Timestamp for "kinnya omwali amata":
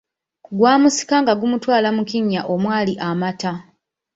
2.09-3.51